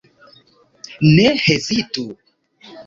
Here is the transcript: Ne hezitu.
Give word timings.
Ne 1.13 1.27
hezitu. 1.45 2.05